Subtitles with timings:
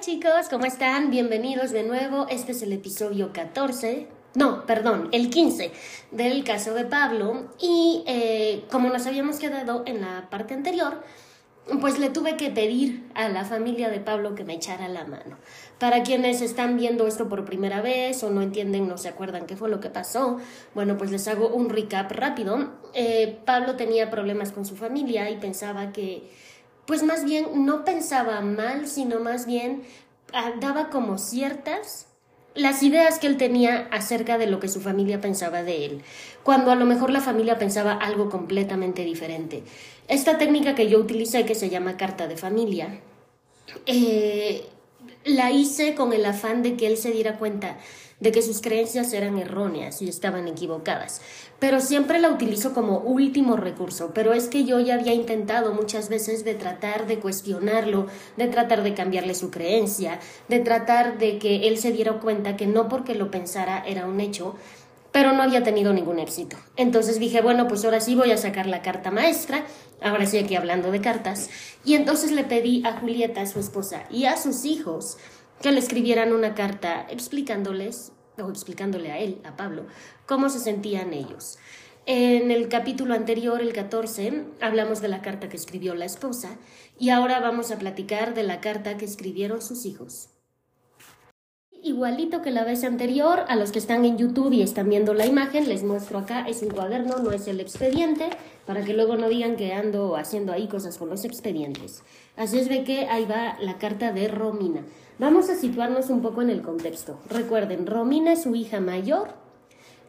[0.00, 1.10] Chicos, ¿cómo están?
[1.10, 2.26] Bienvenidos de nuevo.
[2.28, 5.72] Este es el episodio 14, no, perdón, el 15
[6.10, 7.46] del caso de Pablo.
[7.58, 11.02] Y eh, como nos habíamos quedado en la parte anterior,
[11.80, 15.38] pues le tuve que pedir a la familia de Pablo que me echara la mano.
[15.78, 19.56] Para quienes están viendo esto por primera vez o no entienden, no se acuerdan qué
[19.56, 20.38] fue lo que pasó,
[20.74, 22.74] bueno, pues les hago un recap rápido.
[22.92, 26.30] Eh, Pablo tenía problemas con su familia y pensaba que,
[26.86, 29.82] pues más bien no pensaba mal, sino más bien
[30.32, 32.06] ah, daba como ciertas
[32.54, 36.02] las ideas que él tenía acerca de lo que su familia pensaba de él,
[36.42, 39.62] cuando a lo mejor la familia pensaba algo completamente diferente.
[40.08, 43.00] Esta técnica que yo utilicé, que se llama carta de familia,
[43.84, 44.64] eh,
[45.24, 47.76] la hice con el afán de que él se diera cuenta
[48.20, 51.20] de que sus creencias eran erróneas y estaban equivocadas.
[51.58, 56.08] Pero siempre la utilizo como último recurso, pero es que yo ya había intentado muchas
[56.08, 58.06] veces de tratar de cuestionarlo,
[58.36, 62.66] de tratar de cambiarle su creencia, de tratar de que él se diera cuenta que
[62.66, 64.54] no porque lo pensara era un hecho,
[65.12, 66.58] pero no había tenido ningún éxito.
[66.76, 69.64] Entonces dije, bueno, pues ahora sí voy a sacar la carta maestra,
[70.02, 71.48] ahora sí aquí hablando de cartas,
[71.86, 75.16] y entonces le pedí a Julieta, su esposa, y a sus hijos
[75.62, 79.86] que le escribieran una carta explicándoles, o explicándole a él, a Pablo,
[80.26, 81.58] cómo se sentían ellos.
[82.04, 86.56] En el capítulo anterior, el 14, hablamos de la carta que escribió la esposa
[86.98, 90.28] y ahora vamos a platicar de la carta que escribieron sus hijos.
[91.86, 95.24] Igualito que la vez anterior, a los que están en YouTube y están viendo la
[95.24, 98.28] imagen, les muestro acá, es un cuaderno, no es el expediente,
[98.66, 102.02] para que luego no digan que ando haciendo ahí cosas con los expedientes.
[102.36, 104.80] Así es de que ahí va la carta de Romina.
[105.20, 107.20] Vamos a situarnos un poco en el contexto.
[107.30, 109.28] Recuerden, Romina es su hija mayor,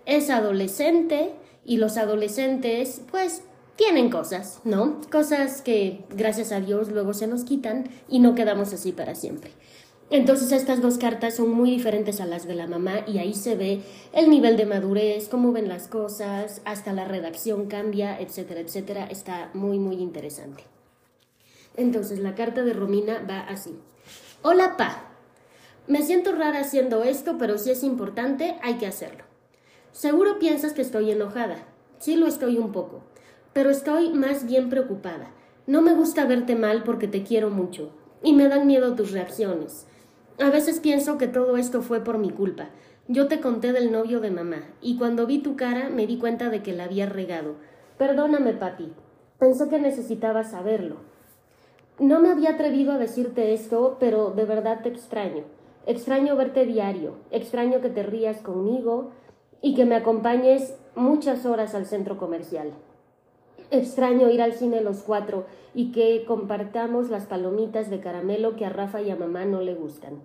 [0.08, 3.44] es adolescente y los adolescentes, pues,
[3.76, 5.00] tienen cosas, ¿no?
[5.12, 9.52] Cosas que, gracias a Dios, luego se nos quitan y no quedamos así para siempre.
[10.10, 13.56] Entonces estas dos cartas son muy diferentes a las de la mamá y ahí se
[13.56, 13.82] ve
[14.14, 19.06] el nivel de madurez, cómo ven las cosas, hasta la redacción cambia, etcétera, etcétera.
[19.08, 20.64] Está muy, muy interesante.
[21.76, 23.78] Entonces la carta de Romina va así.
[24.44, 25.04] Hola, Pa.
[25.88, 29.26] Me siento rara haciendo esto, pero si es importante, hay que hacerlo.
[29.92, 31.66] Seguro piensas que estoy enojada.
[32.00, 33.04] Sí lo estoy un poco,
[33.52, 35.32] pero estoy más bien preocupada.
[35.66, 37.92] No me gusta verte mal porque te quiero mucho
[38.24, 39.86] y me dan miedo tus reacciones.
[40.40, 42.70] A veces pienso que todo esto fue por mi culpa.
[43.08, 46.50] Yo te conté del novio de mamá, y cuando vi tu cara me di cuenta
[46.50, 47.56] de que la había regado.
[47.98, 48.94] Perdóname, papi.
[49.40, 50.98] Pensé que necesitabas saberlo.
[52.00, 55.44] No me había atrevido a decirte esto, pero de verdad te extraño.
[55.88, 59.12] Extraño verte diario, extraño que te rías conmigo
[59.62, 62.74] y que me acompañes muchas horas al centro comercial.
[63.70, 68.70] Extraño ir al cine los cuatro y que compartamos las palomitas de caramelo que a
[68.70, 70.22] Rafa y a mamá no le gustan.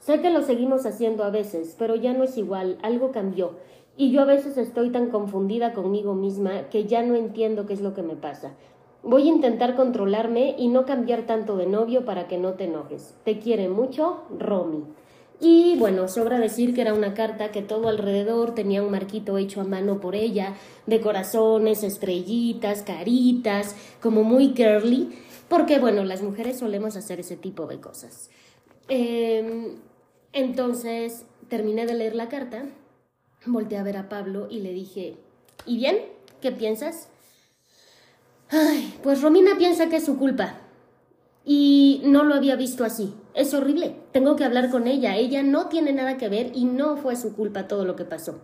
[0.00, 3.52] Sé que lo seguimos haciendo a veces, pero ya no es igual, algo cambió,
[3.96, 7.80] y yo a veces estoy tan confundida conmigo misma que ya no entiendo qué es
[7.80, 8.52] lo que me pasa.
[9.02, 13.16] Voy a intentar controlarme y no cambiar tanto de novio para que no te enojes.
[13.24, 14.84] Te quiere mucho, Romy.
[15.40, 19.60] Y bueno, sobra decir que era una carta que todo alrededor tenía un marquito hecho
[19.60, 20.54] a mano por ella,
[20.86, 25.10] de corazones, estrellitas, caritas, como muy girly,
[25.48, 28.30] porque bueno, las mujeres solemos hacer ese tipo de cosas.
[28.88, 29.76] Em,
[30.32, 32.64] entonces, terminé de leer la carta,
[33.44, 35.16] volteé a ver a Pablo y le dije,
[35.66, 35.98] ¿y bien?
[36.40, 37.08] ¿Qué piensas?
[38.48, 40.65] Ay, pues Romina piensa que es su culpa.
[41.48, 43.14] Y no lo había visto así.
[43.32, 43.94] Es horrible.
[44.10, 45.14] Tengo que hablar con ella.
[45.14, 48.40] Ella no tiene nada que ver y no fue su culpa todo lo que pasó.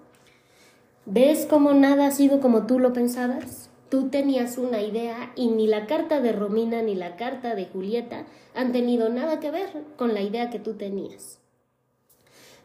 [1.05, 3.71] ¿Ves cómo nada ha sido como tú lo pensabas?
[3.89, 8.25] Tú tenías una idea y ni la carta de Romina ni la carta de Julieta
[8.55, 11.41] han tenido nada que ver con la idea que tú tenías.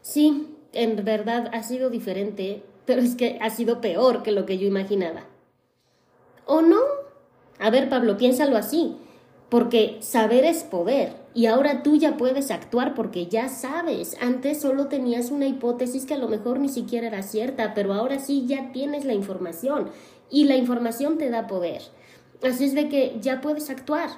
[0.02, 4.56] Sí, en verdad ha sido diferente, pero es que ha sido peor que lo que
[4.56, 5.24] yo imaginaba.
[6.46, 6.78] ¿O no?
[7.58, 8.96] A ver, Pablo, piénsalo así
[9.48, 14.16] porque saber es poder y ahora tú ya puedes actuar porque ya sabes.
[14.20, 18.18] Antes solo tenías una hipótesis que a lo mejor ni siquiera era cierta, pero ahora
[18.18, 19.90] sí ya tienes la información
[20.30, 21.82] y la información te da poder.
[22.42, 24.10] Así es de que ya puedes actuar.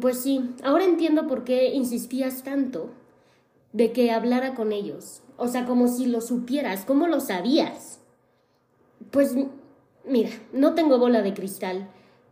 [0.00, 2.90] Pues sí, ahora entiendo por qué insistías tanto
[3.72, 5.22] de que hablara con ellos.
[5.36, 7.98] O sea, como si lo supieras, ¿cómo lo sabías?
[9.10, 9.34] Pues
[10.04, 11.88] mira, no tengo bola de cristal,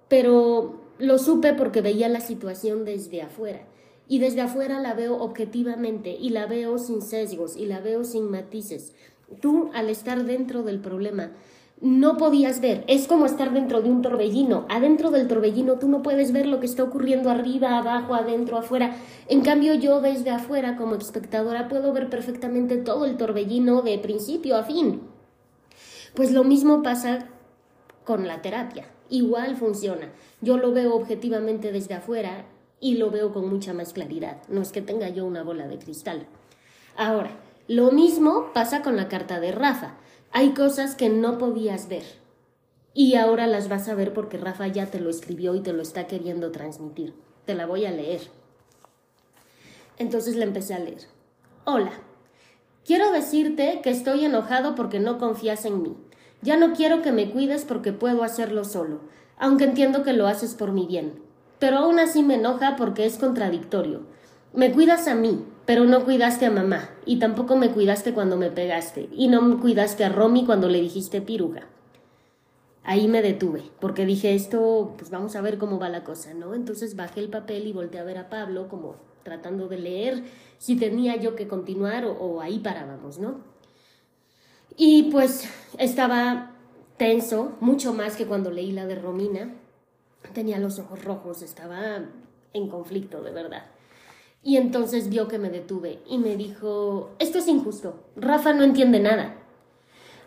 [0.09, 3.61] pero lo supe porque veía la situación desde afuera.
[4.07, 8.31] Y desde afuera la veo objetivamente y la veo sin sesgos y la veo sin
[8.31, 8.93] matices.
[9.41, 11.31] Tú, al estar dentro del problema,
[11.81, 12.85] no podías ver.
[12.89, 14.67] Es como estar dentro de un torbellino.
[14.69, 18.97] Adentro del torbellino tú no puedes ver lo que está ocurriendo arriba, abajo, adentro, afuera.
[19.29, 24.57] En cambio yo desde afuera como espectadora puedo ver perfectamente todo el torbellino de principio
[24.57, 25.03] a fin.
[26.15, 27.29] Pues lo mismo pasa
[28.05, 28.87] con la terapia.
[29.11, 30.13] Igual funciona.
[30.41, 32.47] Yo lo veo objetivamente desde afuera
[32.81, 34.39] y lo veo con mucha más claridad.
[34.49, 36.27] No es que tenga yo una bola de cristal.
[36.97, 37.33] Ahora,
[37.69, 39.97] lo mismo pasa con la carta de Rafa.
[40.33, 42.05] Hay cosas que no podías ver
[42.95, 45.83] y ahora las vas a ver porque Rafa ya te lo escribió y te lo
[45.83, 47.15] está queriendo transmitir.
[47.47, 48.21] Te la voy a leer.
[49.99, 51.03] Entonces le empecé a leer.
[51.65, 51.93] Hola,
[52.85, 55.97] quiero decirte que estoy enojado porque no confías en mí.
[56.43, 59.01] Ya no quiero que me cuides porque puedo hacerlo solo,
[59.37, 61.23] aunque entiendo que lo haces por mi bien.
[61.59, 64.03] Pero aún así me enoja porque es contradictorio.
[64.55, 68.51] Me cuidas a mí, pero no cuidaste a mamá, y tampoco me cuidaste cuando me
[68.51, 71.69] pegaste, y no me cuidaste a Romy cuando le dijiste piruja.
[72.83, 76.55] Ahí me detuve, porque dije esto, pues vamos a ver cómo va la cosa, ¿no?
[76.55, 80.25] Entonces bajé el papel y volteé a ver a Pablo, como tratando de leer
[80.57, 83.37] si tenía yo que continuar o ahí parábamos, ¿no?
[84.83, 85.47] Y pues
[85.77, 86.53] estaba
[86.97, 89.55] tenso, mucho más que cuando leí la de Romina.
[90.33, 91.99] Tenía los ojos rojos, estaba
[92.55, 93.67] en conflicto, de verdad.
[94.43, 99.01] Y entonces vio que me detuve y me dijo, esto es injusto, Rafa no entiende
[99.01, 99.37] nada.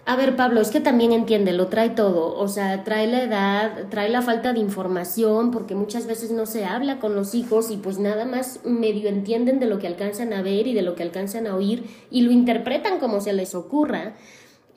[0.06, 3.88] A ver, Pablo, es que también entiende, lo trae todo, o sea, trae la edad,
[3.90, 7.78] trae la falta de información, porque muchas veces no se habla con los hijos y
[7.78, 11.04] pues nada más medio entienden de lo que alcanzan a ver y de lo que
[11.04, 14.16] alcanzan a oír y lo interpretan como se les ocurra.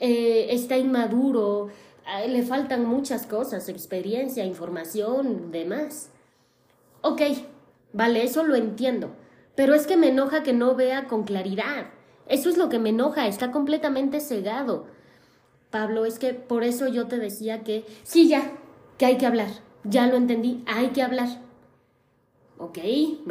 [0.00, 1.69] Eh, está inmaduro,
[2.28, 6.10] le faltan muchas cosas, experiencia, información, demás.
[7.00, 7.22] Ok,
[7.93, 9.10] vale, eso lo entiendo
[9.56, 11.87] pero es que me enoja que no vea con claridad.
[12.28, 14.87] Eso es lo que me enoja, está completamente cegado.
[15.70, 18.52] Pablo, es que por eso yo te decía que sí, ya,
[18.99, 19.49] que hay que hablar.
[19.82, 21.28] Ya lo entendí, hay que hablar.
[22.58, 22.78] Ok,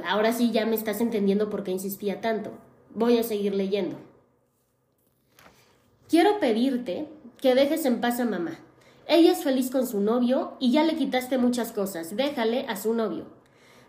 [0.05, 2.51] ahora sí ya me estás entendiendo por qué insistía tanto.
[2.93, 3.97] Voy a seguir leyendo.
[6.07, 7.07] Quiero pedirte
[7.41, 8.59] que dejes en paz a mamá.
[9.07, 12.15] Ella es feliz con su novio y ya le quitaste muchas cosas.
[12.15, 13.25] Déjale a su novio.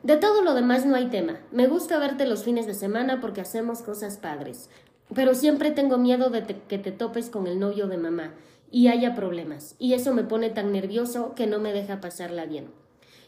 [0.02, 1.40] De todo lo demás no hay tema.
[1.52, 4.70] Me gusta verte los fines de semana porque hacemos cosas padres.
[5.14, 8.34] Pero siempre tengo miedo de que te topes con el novio de mamá
[8.70, 9.74] y haya problemas.
[9.78, 12.70] Y eso me pone tan nervioso que no me deja pasarla bien.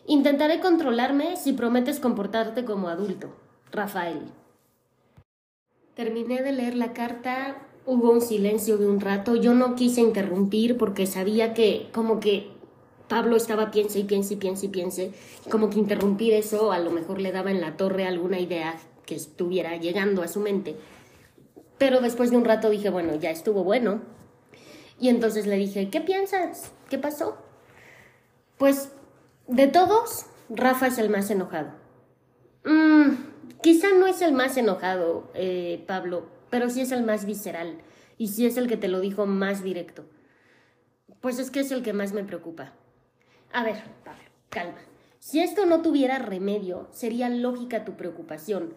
[0.06, 3.35] Intentaré controlarme si prometes comportarte como adulto.
[3.70, 4.32] Rafael.
[5.94, 10.76] Terminé de leer la carta, hubo un silencio de un rato, yo no quise interrumpir
[10.76, 12.50] porque sabía que como que
[13.08, 15.12] Pablo estaba piense y piense y piense y piense,
[15.50, 19.14] como que interrumpir eso a lo mejor le daba en la torre alguna idea que
[19.14, 20.76] estuviera llegando a su mente.
[21.79, 24.02] Pero después de un rato dije, bueno, ya estuvo bueno.
[25.00, 26.73] Y entonces le dije, ¿qué piensas?
[26.90, 27.38] ¿Qué pasó?
[28.58, 28.93] Pues
[29.46, 31.70] de todos, Rafa es el más enojado.
[32.67, 33.14] Mm,
[33.62, 37.78] quizá no es el más enojado, eh, Pablo, pero sí es el más visceral
[38.16, 40.04] y sí es el que te lo dijo más directo.
[41.20, 42.72] Pues es que es el que más me preocupa.
[43.52, 44.78] A ver, Pablo, calma.
[45.18, 48.74] Si esto no tuviera remedio, sería lógica tu preocupación.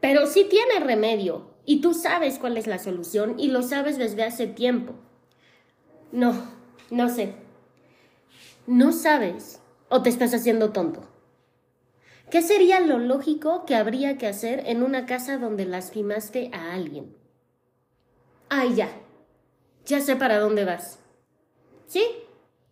[0.00, 4.24] Pero sí tiene remedio, y tú sabes cuál es la solución, y lo sabes desde
[4.24, 4.94] hace tiempo.
[6.12, 6.34] No,
[6.90, 7.34] no sé.
[8.66, 11.08] ¿No sabes o te estás haciendo tonto?
[12.34, 17.14] ¿Qué sería lo lógico que habría que hacer en una casa donde lastimaste a alguien?
[18.48, 18.88] Ay, ya.
[19.86, 20.98] Ya sé para dónde vas.
[21.86, 22.04] ¿Sí?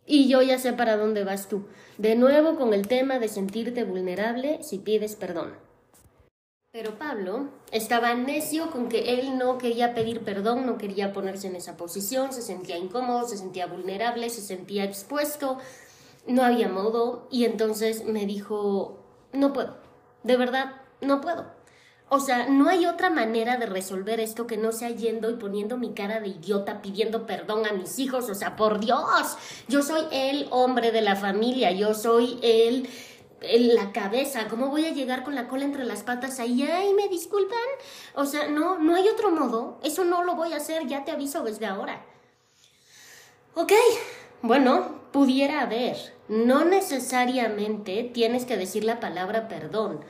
[0.05, 1.69] Y yo ya sé para dónde vas tú.
[1.97, 5.55] De nuevo con el tema de sentirte vulnerable si pides perdón.
[6.73, 11.55] Pero Pablo estaba necio con que él no quería pedir perdón, no quería ponerse en
[11.55, 15.59] esa posición, se sentía incómodo, se sentía vulnerable, se sentía expuesto,
[16.27, 19.02] no había modo y entonces me dijo,
[19.33, 19.77] no puedo,
[20.23, 21.63] de verdad, no puedo.
[22.15, 25.79] O sea, no hay otra manera de resolver esto que no sea yendo y poniendo
[25.79, 28.29] mi cara de idiota pidiendo perdón a mis hijos.
[28.29, 32.87] O sea, por Dios, yo soy el hombre de la familia, yo soy el,
[33.75, 34.47] la cabeza.
[34.49, 36.63] ¿Cómo voy a llegar con la cola entre las patas ahí?
[36.65, 37.59] Ay, me disculpan.
[38.15, 39.79] O sea, no, no hay otro modo.
[39.83, 42.05] Eso no lo voy a hacer, ya te aviso desde ahora.
[43.55, 43.73] Ok,
[44.43, 45.97] bueno, pudiera haber.
[46.29, 50.01] No necesariamente tienes que decir la palabra perdón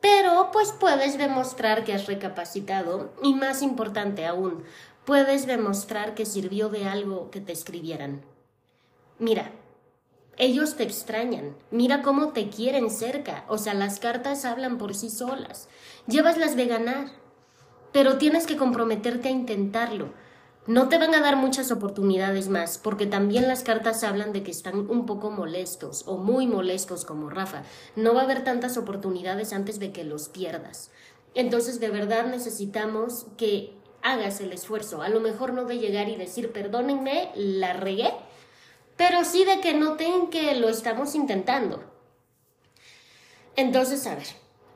[0.00, 4.62] pero pues puedes demostrar que has recapacitado y más importante aún,
[5.04, 8.22] puedes demostrar que sirvió de algo que te escribieran.
[9.18, 9.50] Mira,
[10.36, 15.10] ellos te extrañan, mira cómo te quieren cerca, o sea, las cartas hablan por sí
[15.10, 15.68] solas,
[16.06, 17.06] llévaslas de ganar,
[17.92, 20.12] pero tienes que comprometerte a intentarlo,
[20.66, 24.50] No te van a dar muchas oportunidades más, porque también las cartas hablan de que
[24.50, 27.62] están un poco molestos o muy molestos como Rafa.
[27.94, 30.90] No va a haber tantas oportunidades antes de que los pierdas.
[31.34, 35.02] Entonces de verdad necesitamos que hagas el esfuerzo.
[35.02, 38.12] A lo mejor no de llegar y decir, perdónenme, la regué,
[38.96, 41.84] pero sí de que noten que lo estamos intentando.
[43.54, 44.26] Entonces, a ver,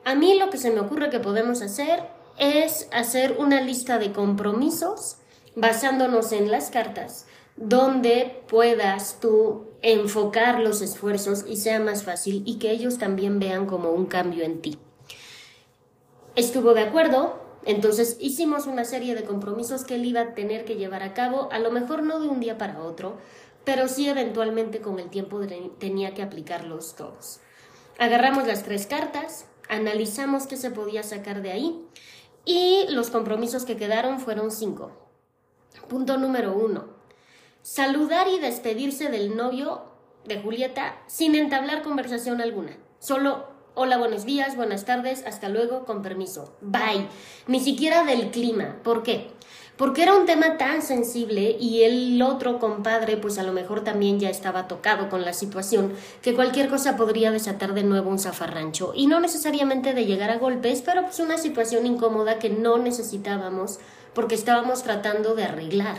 [0.04, 4.12] a mí lo que se me ocurre que podemos hacer es hacer una lista de
[4.12, 5.16] compromisos
[5.60, 7.26] basándonos en las cartas,
[7.56, 13.66] donde puedas tú enfocar los esfuerzos y sea más fácil y que ellos también vean
[13.66, 14.78] como un cambio en ti.
[16.34, 20.76] Estuvo de acuerdo, entonces hicimos una serie de compromisos que él iba a tener que
[20.76, 23.18] llevar a cabo, a lo mejor no de un día para otro,
[23.64, 25.40] pero sí eventualmente con el tiempo
[25.78, 27.40] tenía que aplicarlos todos.
[27.98, 31.84] Agarramos las tres cartas, analizamos qué se podía sacar de ahí
[32.46, 35.09] y los compromisos que quedaron fueron cinco.
[35.88, 36.84] Punto número uno.
[37.62, 39.82] Saludar y despedirse del novio
[40.24, 42.76] de Julieta sin entablar conversación alguna.
[42.98, 46.54] Solo hola, buenos días, buenas tardes, hasta luego, con permiso.
[46.60, 47.08] Bye.
[47.46, 48.76] Ni siquiera del clima.
[48.82, 49.30] ¿Por qué?
[49.76, 54.20] Porque era un tema tan sensible y el otro compadre pues a lo mejor también
[54.20, 58.92] ya estaba tocado con la situación que cualquier cosa podría desatar de nuevo un zafarrancho
[58.94, 63.78] y no necesariamente de llegar a golpes, pero pues una situación incómoda que no necesitábamos
[64.14, 65.96] porque estábamos tratando de arreglar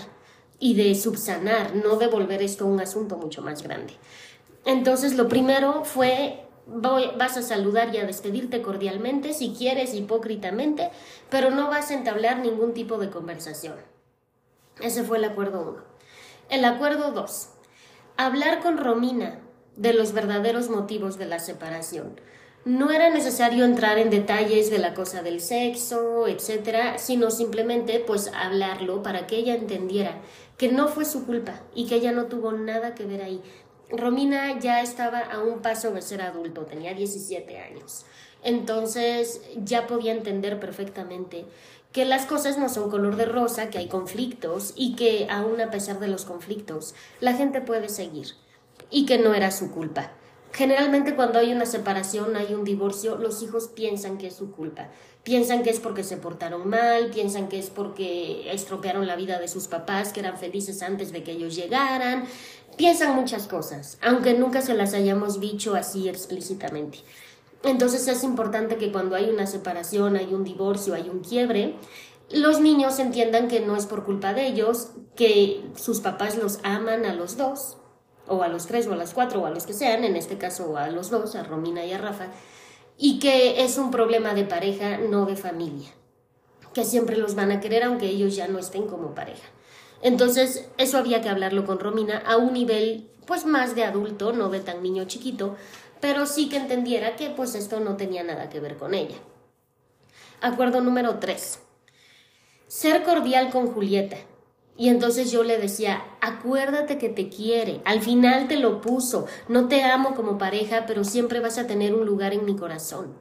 [0.59, 3.93] y de subsanar, no de volver esto un asunto mucho más grande.
[4.65, 10.91] Entonces, lo primero fue, vas a saludar y a despedirte cordialmente, si quieres, hipócritamente,
[11.29, 13.75] pero no vas a entablar ningún tipo de conversación.
[14.79, 15.83] Ese fue el acuerdo 1.
[16.49, 17.49] El acuerdo 2.
[18.17, 19.39] Hablar con Romina
[19.75, 22.19] de los verdaderos motivos de la separación
[22.63, 28.31] no era necesario entrar en detalles de la cosa del sexo, etcétera, sino simplemente pues
[28.35, 30.21] hablarlo para que ella entendiera
[30.57, 33.41] que no fue su culpa y que ella no tuvo nada que ver ahí.
[33.89, 38.05] Romina ya estaba a un paso de ser adulto, tenía 17 años.
[38.43, 41.45] Entonces ya podía entender perfectamente
[41.91, 45.71] que las cosas no son color de rosa, que hay conflictos y que aún a
[45.71, 48.27] pesar de los conflictos, la gente puede seguir
[48.89, 50.11] y que no era su culpa.
[50.53, 54.89] Generalmente cuando hay una separación, hay un divorcio, los hijos piensan que es su culpa.
[55.23, 59.47] Piensan que es porque se portaron mal, piensan que es porque estropearon la vida de
[59.47, 62.25] sus papás, que eran felices antes de que ellos llegaran.
[62.75, 66.99] Piensan muchas cosas, aunque nunca se las hayamos dicho así explícitamente.
[67.63, 71.75] Entonces es importante que cuando hay una separación, hay un divorcio, hay un quiebre,
[72.31, 77.05] los niños entiendan que no es por culpa de ellos, que sus papás los aman
[77.05, 77.77] a los dos,
[78.27, 80.37] o a los tres o a las cuatro o a los que sean, en este
[80.37, 82.27] caso a los dos, a Romina y a Rafa,
[82.97, 85.89] y que es un problema de pareja, no de familia,
[86.73, 89.47] que siempre los van a querer aunque ellos ya no estén como pareja.
[90.01, 94.49] Entonces, eso había que hablarlo con Romina a un nivel pues más de adulto, no
[94.49, 95.55] de tan niño chiquito,
[95.99, 99.17] pero sí que entendiera que pues esto no tenía nada que ver con ella.
[100.41, 101.59] Acuerdo número tres.
[102.67, 104.17] Ser cordial con Julieta.
[104.77, 109.67] Y entonces yo le decía, acuérdate que te quiere, al final te lo puso, no
[109.67, 113.15] te amo como pareja, pero siempre vas a tener un lugar en mi corazón.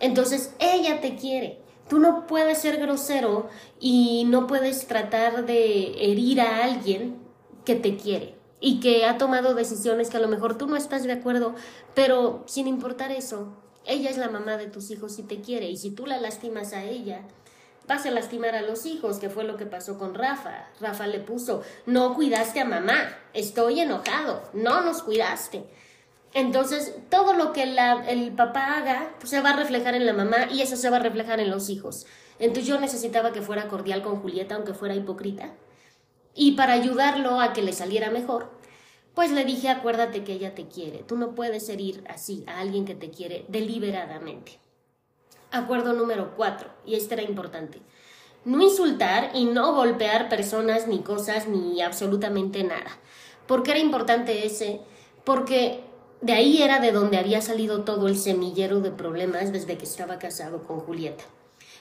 [0.00, 1.60] Entonces ella te quiere.
[1.88, 3.48] Tú no puedes ser grosero
[3.80, 7.18] y no puedes tratar de herir a alguien
[7.64, 11.04] que te quiere y que ha tomado decisiones que a lo mejor tú no estás
[11.04, 11.54] de acuerdo,
[11.94, 13.52] pero sin importar eso,
[13.84, 16.72] ella es la mamá de tus hijos y te quiere y si tú la lastimas
[16.72, 17.26] a ella,
[17.86, 20.68] vas a lastimar a los hijos, que fue lo que pasó con Rafa.
[20.80, 25.64] Rafa le puso, no cuidaste a mamá, estoy enojado, no nos cuidaste.
[26.32, 30.48] Entonces, todo lo que el papá haga pues, se va a reflejar en la mamá
[30.50, 32.06] y eso se va a reflejar en los hijos.
[32.40, 35.54] Entonces yo necesitaba que fuera cordial con Julieta, aunque fuera hipócrita.
[36.34, 38.50] Y para ayudarlo a que le saliera mejor,
[39.14, 41.04] pues le dije, acuérdate que ella te quiere.
[41.04, 44.58] Tú no puedes herir así a alguien que te quiere deliberadamente.
[45.54, 47.78] Acuerdo número cuatro, y este era importante.
[48.44, 52.98] No insultar y no golpear personas ni cosas ni absolutamente nada.
[53.46, 54.80] ¿Por qué era importante ese?
[55.22, 55.84] Porque
[56.20, 60.18] de ahí era de donde había salido todo el semillero de problemas desde que estaba
[60.18, 61.22] casado con Julieta.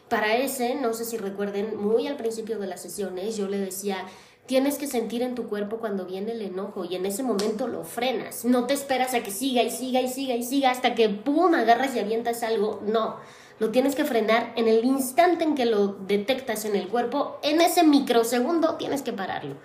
[0.08, 4.06] Para ese, no sé si recuerden, muy al principio de las sesiones yo le decía,
[4.46, 7.84] tienes que sentir en tu cuerpo cuando viene el enojo y en ese momento lo
[7.86, 8.46] frenas.
[8.46, 11.56] No te esperas a que siga y siga y siga y siga hasta que pum,
[11.56, 12.80] agarras y avientas algo.
[12.86, 13.18] No
[13.60, 17.62] lo tienes que frenar en el instante en que lo detectas en el cuerpo, en
[17.62, 19.56] ese microsegundo tienes que pararlo.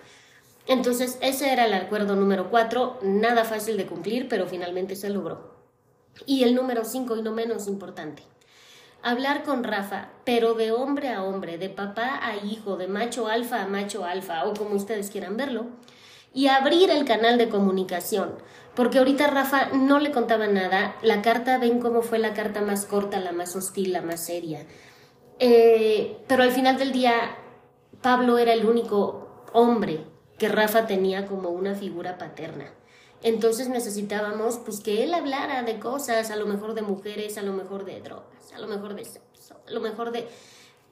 [0.67, 5.55] Entonces, ese era el acuerdo número cuatro, nada fácil de cumplir, pero finalmente se logró.
[6.25, 8.21] Y el número cinco, y no menos importante,
[9.01, 13.63] hablar con Rafa, pero de hombre a hombre, de papá a hijo, de macho alfa
[13.63, 15.67] a macho alfa, o como ustedes quieran verlo,
[16.33, 18.35] y abrir el canal de comunicación.
[18.79, 22.85] Porque ahorita Rafa no le contaba nada, la carta, ven cómo fue la carta más
[22.85, 24.65] corta, la más hostil, la más seria.
[25.37, 27.35] Eh, pero al final del día,
[28.01, 30.05] Pablo era el único hombre
[30.37, 32.71] que Rafa tenía como una figura paterna.
[33.21, 37.51] Entonces necesitábamos pues que él hablara de cosas, a lo mejor de mujeres, a lo
[37.51, 40.25] mejor de drogas, a lo mejor de sexo, a lo mejor de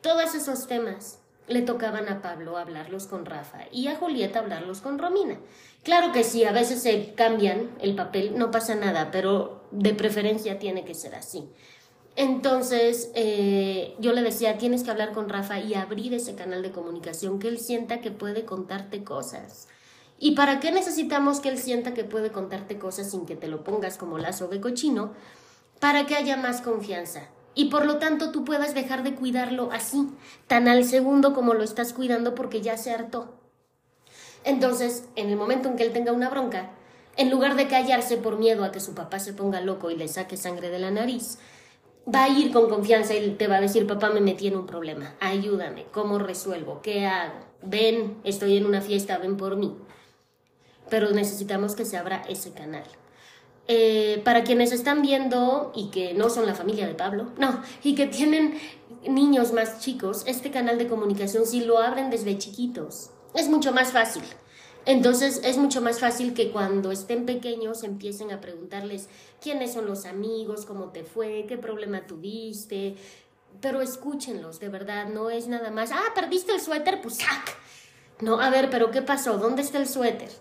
[0.01, 1.21] todos esos temas.
[1.47, 5.39] Le tocaban a Pablo hablarlos con Rafa y a Julieta hablarlos con Romina.
[5.87, 10.59] Claro que sí, a veces se cambian el papel, no pasa nada, pero de preferencia
[10.59, 11.47] tiene que ser así.
[12.17, 16.73] Entonces, eh, yo le decía, tienes que hablar con Rafa y abrir ese canal de
[16.73, 19.69] comunicación, que él sienta que puede contarte cosas.
[20.19, 23.63] ¿Y para qué necesitamos que él sienta que puede contarte cosas sin que te lo
[23.63, 25.13] pongas como lazo de cochino?
[25.79, 27.29] Para que haya más confianza.
[27.55, 30.09] Y por lo tanto tú puedas dejar de cuidarlo así,
[30.47, 33.46] tan al segundo como lo estás cuidando porque ya se hartó.
[34.47, 36.69] Entonces, en el momento en que él tenga una bronca,
[37.17, 40.07] en lugar de callarse por miedo a que su papá se ponga loco y le
[40.07, 41.37] saque sangre de la nariz,
[42.07, 44.65] va a ir con confianza y te va a decir, papá, me metí en un
[44.65, 46.79] problema, ayúdame, ¿cómo resuelvo?
[46.81, 47.33] ¿Qué hago?
[47.61, 49.75] Ven, estoy en una fiesta, ven por mí.
[50.89, 52.85] Pero necesitamos que se abra ese canal.
[53.67, 57.95] Eh, para quienes están viendo y que no son la familia de Pablo, no, y
[57.95, 58.57] que tienen
[59.09, 63.91] niños más chicos, este canal de comunicación, si lo abren desde chiquitos, es mucho más
[63.91, 64.23] fácil.
[64.85, 69.09] Entonces es mucho más fácil que cuando estén pequeños empiecen a preguntarles
[69.41, 72.95] quiénes son los amigos, cómo te fue, qué problema tuviste,
[73.61, 77.57] pero escúchenlos, de verdad, no es nada más, ah, perdiste el suéter, pues sac.
[78.21, 79.37] No, a ver, pero ¿qué pasó?
[79.37, 80.31] ¿Dónde está el suéter?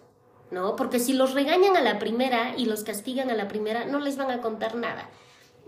[0.50, 0.76] ¿No?
[0.76, 4.17] Porque si los regañan a la primera y los castigan a la primera, no les
[4.17, 5.11] van a contar nada.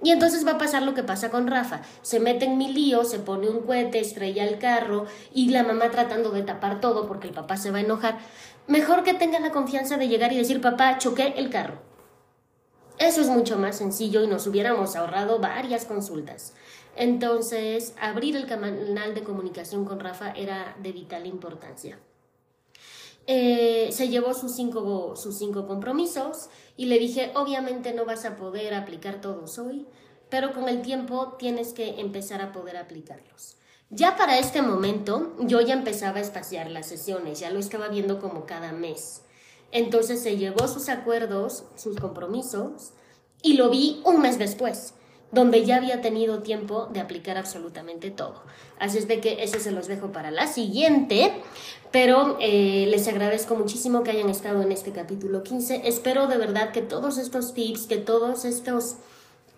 [0.03, 1.83] Y entonces va a pasar lo que pasa con Rafa.
[2.03, 5.91] Se mete en mi lío, se pone un cohete, estrella el carro y la mamá
[5.91, 8.19] tratando de tapar todo porque el papá se va a enojar.
[8.69, 11.83] Mejor que tenga la confianza de llegar y decir, papá, choqué el carro.
[12.99, 16.55] Eso es mucho más sencillo y nos hubiéramos ahorrado varias consultas.
[16.97, 21.99] Entonces, abrir el canal de comunicación con Rafa era de vital importancia.
[23.31, 28.37] Eh, se llevó sus cinco, sus cinco compromisos y le dije, obviamente no vas a
[28.37, 29.87] poder aplicar todos hoy,
[30.31, 33.59] pero con el tiempo tienes que empezar a poder aplicarlos.
[33.91, 38.19] Ya para este momento yo ya empezaba a espaciar las sesiones, ya lo estaba viendo
[38.19, 39.21] como cada mes.
[39.73, 42.93] Entonces se llevó sus acuerdos, sus compromisos,
[43.43, 44.95] y lo vi un mes después,
[45.31, 48.43] donde ya había tenido tiempo de aplicar absolutamente todo.
[48.79, 51.33] Así es de que eso se los dejo para la siguiente,
[51.91, 55.83] pero eh, les agradezco muchísimo que hayan estado en este capítulo 15.
[55.85, 58.97] Espero de verdad que todos estos tips, que todos estos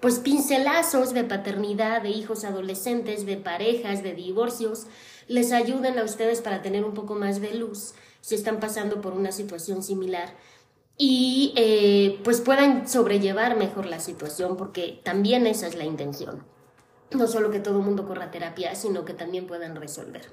[0.00, 4.86] pues pincelazos de paternidad, de hijos adolescentes, de parejas, de divorcios,
[5.28, 9.12] les ayuden a ustedes para tener un poco más de luz si están pasando por
[9.12, 10.34] una situación similar
[11.02, 16.44] y eh, pues puedan sobrellevar mejor la situación porque también esa es la intención.
[17.12, 20.28] No solo que todo el mundo corra terapia, sino que también puedan resolver.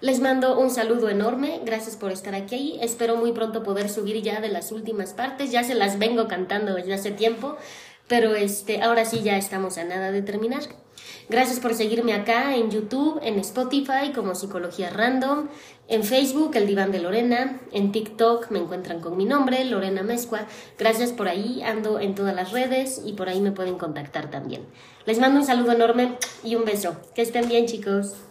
[0.00, 2.76] Les mando un saludo enorme, gracias por estar aquí.
[2.82, 6.74] Espero muy pronto poder subir ya de las últimas partes, ya se las vengo cantando
[6.74, 7.56] desde hace tiempo,
[8.08, 10.62] pero este, ahora sí ya estamos a nada de terminar.
[11.28, 15.48] Gracias por seguirme acá en YouTube, en Spotify como Psicología Random,
[15.88, 20.46] en Facebook El Diván de Lorena, en TikTok me encuentran con mi nombre, Lorena Mezcua.
[20.78, 24.62] Gracias por ahí, ando en todas las redes y por ahí me pueden contactar también.
[25.04, 26.96] Les mando un saludo enorme y un beso.
[27.14, 28.29] Que estén bien chicos.